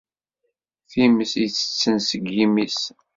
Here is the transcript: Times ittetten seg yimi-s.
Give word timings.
Times 0.91 1.31
ittetten 1.45 1.95
seg 2.07 2.23
yimi-s. 2.35 2.79